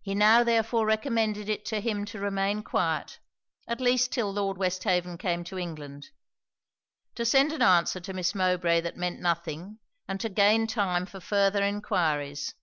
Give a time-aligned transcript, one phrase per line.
[0.00, 3.18] He now therefore recommended it to him to remain quiet,
[3.66, 6.10] at least 'till Lord Westhaven came to England;
[7.16, 11.18] to send an answer to Miss Mowbray that meant nothing; and to gain time for
[11.18, 12.54] farther enquiries.